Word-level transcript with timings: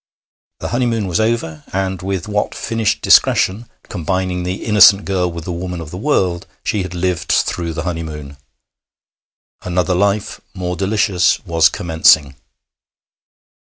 The 0.61 0.69
honeymoon 0.69 1.05
was 1.05 1.19
over 1.19 1.63
and 1.73 2.01
with 2.01 2.27
what 2.27 2.55
finished 2.55 3.03
discretion, 3.03 3.67
combining 3.83 4.41
the 4.41 4.65
innocent 4.65 5.05
girl 5.05 5.31
with 5.31 5.43
the 5.45 5.51
woman 5.51 5.79
of 5.79 5.91
the 5.91 5.97
world, 5.99 6.47
she 6.63 6.81
had 6.81 6.95
lived 6.95 7.31
through 7.31 7.73
the 7.73 7.83
honeymoon! 7.83 8.37
another 9.61 9.93
life, 9.93 10.41
more 10.55 10.75
delicious, 10.75 11.39
was 11.45 11.69
commencing. 11.69 12.35